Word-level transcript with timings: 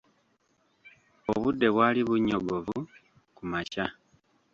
Obudde 1.33 1.67
bwali 1.73 2.01
bunnyogovu 2.07 2.77
ku 3.35 3.43
makya. 3.51 3.85